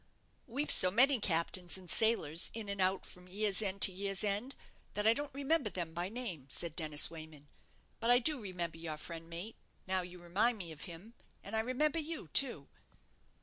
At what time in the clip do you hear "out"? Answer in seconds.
2.81-3.05